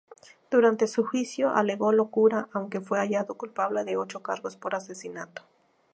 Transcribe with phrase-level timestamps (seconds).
[0.49, 5.43] Durante su juicio alegó locura, aunque fue hallado culpable de ocho cargos por asesinato.